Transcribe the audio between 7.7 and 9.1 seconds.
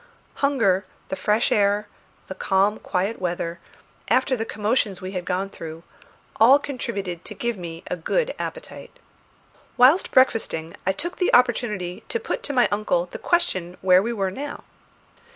a good appetite.